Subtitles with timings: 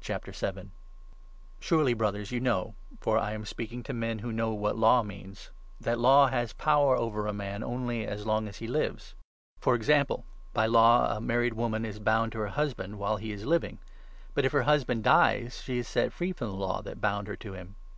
[0.00, 0.62] can Law
[1.60, 4.54] Surely, Brothers, you know (for I am speaking i deliver from to men who know
[4.54, 8.48] what Law means) that Law a sinful Life?has power over a man only as long
[8.48, 9.14] as he lives.
[9.58, 12.94] For example, by law a married woman is bound to her 2 380 ROMANS, 7.
[12.94, 13.78] husband while he is living;
[14.32, 17.36] but, if her husband dies, she is set free from the law that bound her
[17.36, 17.76] to him.